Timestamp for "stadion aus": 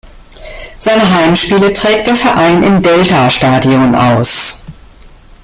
3.29-4.65